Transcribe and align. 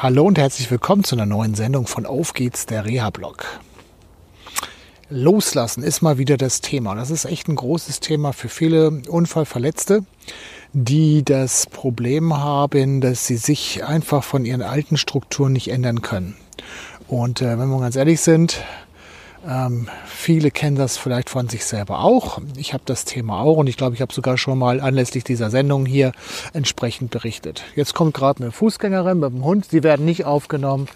Hallo 0.00 0.22
und 0.22 0.38
herzlich 0.38 0.70
willkommen 0.70 1.02
zu 1.02 1.16
einer 1.16 1.26
neuen 1.26 1.56
Sendung 1.56 1.88
von 1.88 2.06
Auf 2.06 2.32
geht's, 2.32 2.66
der 2.66 2.84
Reha-Blog. 2.84 3.44
Loslassen 5.10 5.82
ist 5.82 6.02
mal 6.02 6.18
wieder 6.18 6.36
das 6.36 6.60
Thema. 6.60 6.94
Das 6.94 7.10
ist 7.10 7.24
echt 7.24 7.48
ein 7.48 7.56
großes 7.56 7.98
Thema 7.98 8.32
für 8.32 8.48
viele 8.48 9.02
Unfallverletzte, 9.08 10.04
die 10.72 11.24
das 11.24 11.66
Problem 11.66 12.36
haben, 12.36 13.00
dass 13.00 13.26
sie 13.26 13.38
sich 13.38 13.82
einfach 13.82 14.22
von 14.22 14.44
ihren 14.44 14.62
alten 14.62 14.98
Strukturen 14.98 15.52
nicht 15.52 15.66
ändern 15.66 16.00
können. 16.00 16.36
Und 17.08 17.42
äh, 17.42 17.58
wenn 17.58 17.68
wir 17.68 17.80
ganz 17.80 17.96
ehrlich 17.96 18.20
sind, 18.20 18.62
ähm, 19.46 19.88
viele 20.06 20.50
kennen 20.50 20.76
das 20.76 20.96
vielleicht 20.96 21.30
von 21.30 21.48
sich 21.48 21.64
selber 21.64 22.00
auch. 22.00 22.40
Ich 22.56 22.72
habe 22.72 22.82
das 22.86 23.04
Thema 23.04 23.40
auch 23.40 23.56
und 23.56 23.68
ich 23.68 23.76
glaube, 23.76 23.94
ich 23.94 24.00
habe 24.00 24.12
sogar 24.12 24.36
schon 24.36 24.58
mal 24.58 24.80
anlässlich 24.80 25.24
dieser 25.24 25.50
Sendung 25.50 25.86
hier 25.86 26.12
entsprechend 26.52 27.10
berichtet. 27.10 27.64
Jetzt 27.76 27.94
kommt 27.94 28.14
gerade 28.14 28.42
eine 28.42 28.52
Fußgängerin 28.52 29.20
mit 29.20 29.30
dem 29.30 29.44
Hund. 29.44 29.66
Sie 29.70 29.82
werden 29.82 30.04
nicht 30.04 30.24
aufgenommen. 30.24 30.88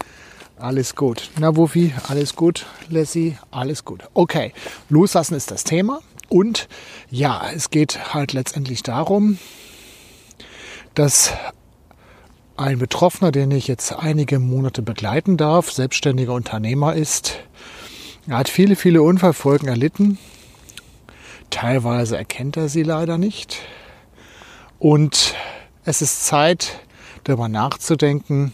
Alles 0.57 0.95
gut. 0.95 1.29
Na, 1.39 1.55
Wuffi, 1.55 1.93
alles 2.07 2.35
gut. 2.35 2.65
Lassie, 2.89 3.37
alles 3.51 3.85
gut. 3.85 4.03
Okay, 4.13 4.53
loslassen 4.89 5.35
ist 5.35 5.51
das 5.51 5.63
Thema. 5.63 6.01
Und 6.29 6.67
ja, 7.09 7.43
es 7.55 7.69
geht 7.69 8.13
halt 8.13 8.33
letztendlich 8.33 8.83
darum, 8.83 9.37
dass 10.95 11.31
ein 12.55 12.77
Betroffener, 12.77 13.31
den 13.31 13.51
ich 13.51 13.67
jetzt 13.67 13.93
einige 13.93 14.39
Monate 14.39 14.81
begleiten 14.81 15.37
darf, 15.37 15.71
selbstständiger 15.71 16.33
Unternehmer 16.33 16.93
ist, 16.93 17.39
er 18.27 18.37
hat 18.37 18.49
viele, 18.49 18.75
viele 18.75 19.01
Unfallfolgen 19.01 19.67
erlitten. 19.67 20.17
Teilweise 21.49 22.17
erkennt 22.17 22.57
er 22.57 22.69
sie 22.69 22.83
leider 22.83 23.17
nicht. 23.17 23.59
Und 24.79 25.35
es 25.85 26.01
ist 26.01 26.25
Zeit, 26.25 26.79
darüber 27.23 27.49
nachzudenken, 27.49 28.53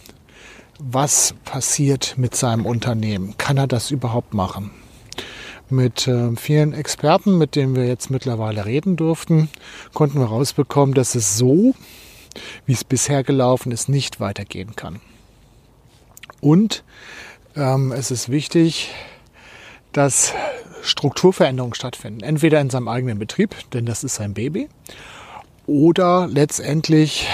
was 0.78 1.34
passiert 1.44 2.14
mit 2.16 2.34
seinem 2.34 2.66
Unternehmen. 2.66 3.36
Kann 3.38 3.56
er 3.56 3.66
das 3.66 3.90
überhaupt 3.90 4.34
machen? 4.34 4.70
Mit 5.68 6.08
äh, 6.08 6.34
vielen 6.36 6.72
Experten, 6.72 7.38
mit 7.38 7.54
denen 7.54 7.76
wir 7.76 7.86
jetzt 7.86 8.10
mittlerweile 8.10 8.64
reden 8.64 8.96
durften, 8.96 9.48
konnten 9.94 10.18
wir 10.18 10.26
rausbekommen, 10.26 10.94
dass 10.94 11.14
es 11.14 11.36
so, 11.36 11.74
wie 12.66 12.72
es 12.72 12.82
bisher 12.82 13.22
gelaufen 13.22 13.70
ist, 13.70 13.88
nicht 13.88 14.18
weitergehen 14.18 14.74
kann. 14.74 15.00
Und 16.40 16.82
ähm, 17.54 17.92
es 17.92 18.10
ist 18.10 18.30
wichtig, 18.30 18.90
dass 19.92 20.34
Strukturveränderungen 20.82 21.74
stattfinden. 21.74 22.22
Entweder 22.22 22.60
in 22.60 22.70
seinem 22.70 22.88
eigenen 22.88 23.18
Betrieb, 23.18 23.54
denn 23.72 23.86
das 23.86 24.04
ist 24.04 24.16
sein 24.16 24.34
Baby, 24.34 24.68
oder 25.66 26.26
letztendlich, 26.26 27.28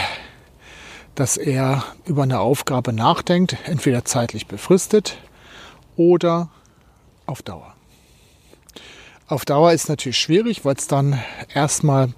dass 1.15 1.37
er 1.37 1.85
über 2.05 2.25
eine 2.25 2.41
Aufgabe 2.41 2.93
nachdenkt, 2.93 3.57
entweder 3.65 4.05
zeitlich 4.05 4.47
befristet 4.47 5.17
oder 5.97 6.51
auf 7.25 7.43
Dauer. 7.43 7.75
Auf 9.29 9.45
Dauer 9.45 9.73
ist 9.73 9.89
natürlich 9.89 10.19
schwierig, 10.19 10.65
weil 10.65 10.77
es 10.77 10.87
dann 10.87 11.21
erstmal 11.53 12.13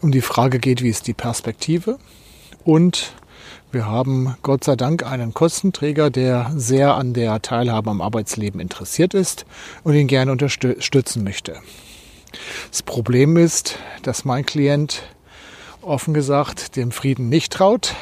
um 0.00 0.10
die 0.10 0.20
Frage 0.20 0.58
geht, 0.58 0.82
wie 0.82 0.88
ist 0.88 1.06
die 1.06 1.14
Perspektive 1.14 1.98
und 2.64 3.14
wir 3.74 3.86
haben 3.86 4.36
Gott 4.42 4.64
sei 4.64 4.76
Dank 4.76 5.04
einen 5.04 5.34
Kostenträger, 5.34 6.08
der 6.08 6.52
sehr 6.54 6.94
an 6.94 7.12
der 7.12 7.42
Teilhabe 7.42 7.90
am 7.90 8.00
Arbeitsleben 8.00 8.60
interessiert 8.60 9.14
ist 9.14 9.44
und 9.82 9.94
ihn 9.94 10.06
gerne 10.06 10.30
unterstützen 10.30 11.24
möchte. 11.24 11.56
Das 12.70 12.82
Problem 12.82 13.36
ist, 13.36 13.76
dass 14.02 14.24
mein 14.24 14.46
Klient 14.46 15.02
offen 15.82 16.14
gesagt 16.14 16.76
dem 16.76 16.92
Frieden 16.92 17.28
nicht 17.28 17.52
traut 17.52 17.94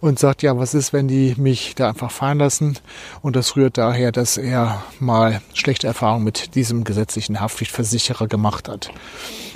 und 0.00 0.18
sagt, 0.18 0.42
ja, 0.42 0.58
was 0.58 0.74
ist, 0.74 0.92
wenn 0.92 1.08
die 1.08 1.34
mich 1.38 1.74
da 1.76 1.90
einfach 1.90 2.10
fahren 2.10 2.38
lassen? 2.38 2.78
Und 3.22 3.36
das 3.36 3.54
rührt 3.54 3.78
daher, 3.78 4.10
dass 4.12 4.36
er 4.36 4.82
mal 4.98 5.40
schlechte 5.54 5.86
Erfahrungen 5.86 6.24
mit 6.24 6.54
diesem 6.56 6.84
gesetzlichen 6.84 7.40
Haftpflichtversicherer 7.40 8.26
gemacht 8.26 8.68
hat. 8.68 8.90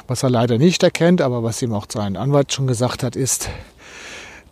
Was 0.07 0.23
er 0.23 0.31
leider 0.31 0.59
nicht 0.59 0.83
erkennt, 0.83 1.21
aber 1.21 1.43
was 1.43 1.61
ihm 1.61 1.73
auch 1.73 1.87
sein 1.91 2.17
Anwalt 2.17 2.53
schon 2.53 2.67
gesagt 2.67 3.03
hat, 3.03 3.17
ist, 3.17 3.49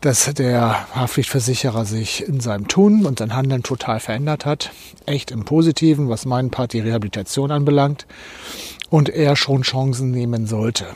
dass 0.02 0.34
der 0.34 0.88
Haftpflichtversicherer 0.96 1.84
sich 1.84 2.26
in 2.26 2.40
seinem 2.40 2.66
Tun 2.66 3.06
und 3.06 3.20
sein 3.20 3.36
Handeln 3.36 3.62
total 3.62 4.00
verändert 4.00 4.44
hat. 4.44 4.72
Echt 5.06 5.30
im 5.30 5.44
Positiven, 5.44 6.08
was 6.08 6.26
meinen 6.26 6.50
Part 6.50 6.72
die 6.72 6.80
Rehabilitation 6.80 7.52
anbelangt. 7.52 8.06
Und 8.90 9.08
er 9.08 9.36
schon 9.36 9.62
Chancen 9.62 10.10
nehmen 10.10 10.46
sollte. 10.46 10.86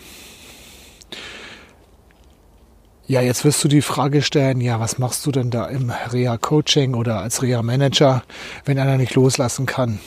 Ja, 3.06 3.20
jetzt 3.20 3.44
wirst 3.44 3.62
du 3.62 3.68
die 3.68 3.80
Frage 3.80 4.22
stellen, 4.22 4.60
ja, 4.60 4.80
was 4.80 4.98
machst 4.98 5.24
du 5.24 5.30
denn 5.30 5.50
da 5.50 5.66
im 5.66 5.90
Reha-Coaching 5.90 6.94
oder 6.94 7.20
als 7.20 7.42
Reha-Manager, 7.42 8.24
wenn 8.64 8.80
einer 8.80 8.98
nicht 8.98 9.14
loslassen 9.14 9.66
kann? 9.66 10.00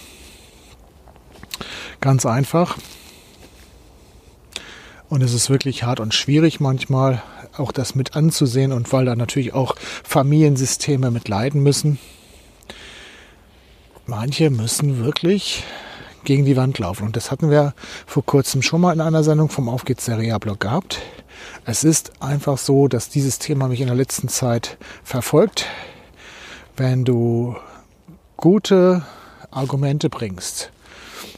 Ganz 2.02 2.26
einfach. 2.26 2.78
Und 5.08 5.24
es 5.24 5.34
ist 5.34 5.50
wirklich 5.50 5.84
hart 5.84 6.02
und 6.02 6.14
schwierig 6.14 6.60
manchmal, 6.60 7.24
auch 7.58 7.72
das 7.72 7.96
mit 7.96 8.16
anzusehen 8.16 8.72
und 8.72 8.92
weil 8.94 9.06
da 9.06 9.16
natürlich 9.16 9.54
auch 9.54 9.76
Familiensysteme 10.04 11.12
mit 11.12 11.28
leiden 11.28 11.62
müssen. 11.62 12.00
Manche 14.06 14.50
müssen 14.50 15.04
wirklich 15.04 15.64
gegen 16.24 16.46
die 16.46 16.58
Wand 16.58 16.80
laufen. 16.80 17.06
Und 17.06 17.16
das 17.16 17.32
hatten 17.32 17.50
wir 17.50 17.74
vor 18.06 18.26
kurzem 18.26 18.62
schon 18.62 18.82
mal 18.82 18.94
in 18.94 19.02
einer 19.02 19.24
Sendung 19.24 19.50
vom 19.50 19.70
Auf 19.70 19.86
geht's 19.86 20.06
der 20.06 20.18
Reha-Blog 20.18 20.60
gehabt. 20.60 21.00
Es 21.66 21.84
ist 21.84 22.22
einfach 22.22 22.58
so, 22.58 22.88
dass 22.88 23.10
dieses 23.10 23.40
Thema 23.40 23.68
mich 23.68 23.82
in 23.82 23.88
der 23.88 23.96
letzten 23.96 24.28
Zeit 24.28 24.78
verfolgt. 25.04 25.66
Wenn 26.76 27.06
du 27.06 27.56
gute 28.38 29.04
Argumente 29.52 30.10
bringst, 30.10 30.72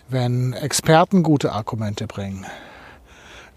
wenn 0.09 0.53
Experten 0.53 1.23
gute 1.23 1.51
Argumente 1.51 2.07
bringen, 2.07 2.45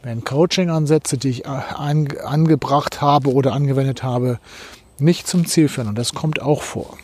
wenn 0.04 0.22
Coaching-Ansätze, 0.22 1.16
die 1.16 1.30
ich 1.30 1.44
äh, 1.46 1.48
an, 1.48 2.08
angebracht 2.22 3.00
habe 3.00 3.32
oder 3.32 3.54
angewendet 3.54 4.02
habe, 4.02 4.38
nicht 4.98 5.26
zum 5.26 5.46
Ziel 5.46 5.68
führen, 5.68 5.88
und 5.88 5.98
das 5.98 6.12
kommt 6.12 6.40
auch 6.40 6.62
vor, 6.62 6.96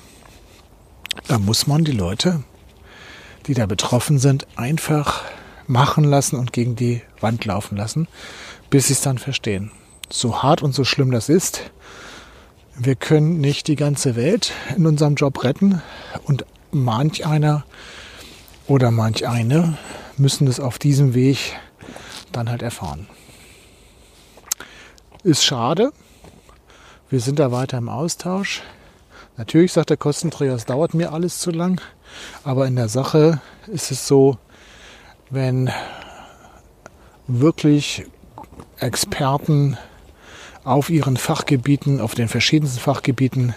dann 1.27 1.45
muss 1.45 1.67
man 1.67 1.85
die 1.85 1.93
Leute, 1.93 2.45
die 3.47 3.55
da 3.55 3.67
betroffen 3.67 4.19
sind, 4.19 4.47
einfach 4.57 5.25
machen 5.67 6.05
lassen 6.05 6.37
und 6.37 6.53
gegen 6.53 6.77
die 6.77 7.01
Wand 7.21 7.45
laufen 7.47 7.77
lassen, 7.77 8.07
bis 8.69 8.89
sie 8.89 8.93
es 8.93 9.01
dann 9.01 9.19
verstehen. 9.19 9.73
So 10.11 10.43
hart 10.43 10.63
und 10.63 10.75
so 10.75 10.85
schlimm 10.85 11.11
das 11.11 11.29
ist, 11.29 11.71
wir 12.79 12.97
können 12.97 13.41
nicht 13.41 13.67
die 13.69 13.77
ganze 13.77 14.15
Welt 14.15 14.53
in 14.77 14.87
unserem 14.87 15.15
Job 15.15 15.43
retten 15.43 15.81
und 16.25 16.45
manch 16.71 17.27
einer 17.27 17.65
oder 18.67 18.91
manch 18.91 19.27
eine 19.27 19.79
müssen 20.17 20.47
es 20.47 20.61
auf 20.61 20.79
diesem 20.79 21.15
Weg 21.15 21.57
dann 22.33 22.51
halt 22.51 22.63
erfahren. 22.63 23.07
Ist 25.23 25.45
schade. 25.45 25.93
Wir 27.11 27.21
sind 27.21 27.39
da 27.39 27.53
weiter 27.53 27.79
im 27.79 27.89
Austausch. 27.89 28.63
Natürlich 29.37 29.73
sagt 29.73 29.91
der 29.91 29.97
Kostenträger, 29.97 30.55
es 30.55 30.65
dauert 30.65 30.95
mir 30.95 31.13
alles 31.13 31.39
zu 31.39 31.51
lang. 31.51 31.81
Aber 32.45 32.67
in 32.67 32.77
der 32.77 32.89
Sache 32.89 33.41
ist 33.67 33.91
es 33.91 34.07
so, 34.07 34.39
wenn 35.31 35.71
wirklich 37.27 38.07
Experten 38.79 39.77
auf 40.65 40.91
ihren 40.91 41.17
Fachgebieten, 41.17 42.01
auf 42.01 42.15
den 42.15 42.29
verschiedensten 42.29 42.81
Fachgebieten 42.81 43.55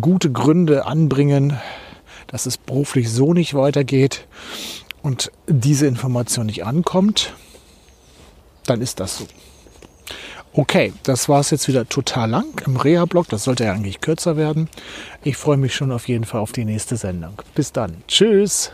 gute 0.00 0.30
Gründe 0.30 0.86
anbringen, 0.86 1.58
dass 2.26 2.46
es 2.46 2.58
beruflich 2.58 3.10
so 3.10 3.32
nicht 3.32 3.54
weitergeht 3.54 4.26
und 5.02 5.30
diese 5.46 5.86
Information 5.86 6.46
nicht 6.46 6.64
ankommt, 6.64 7.32
dann 8.66 8.80
ist 8.80 9.00
das 9.00 9.18
so. 9.18 9.26
Okay, 10.52 10.92
das 11.02 11.28
war 11.28 11.40
es 11.40 11.50
jetzt 11.50 11.68
wieder 11.68 11.86
total 11.86 12.30
lang 12.30 12.62
im 12.64 12.76
Reha-Blog. 12.76 13.28
Das 13.28 13.44
sollte 13.44 13.64
ja 13.64 13.72
eigentlich 13.72 14.00
kürzer 14.00 14.38
werden. 14.38 14.70
Ich 15.22 15.36
freue 15.36 15.58
mich 15.58 15.74
schon 15.74 15.92
auf 15.92 16.08
jeden 16.08 16.24
Fall 16.24 16.40
auf 16.40 16.52
die 16.52 16.64
nächste 16.64 16.96
Sendung. 16.96 17.42
Bis 17.54 17.72
dann. 17.72 18.02
Tschüss. 18.08 18.72